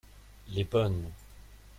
[0.47, 1.11] Les bonnes.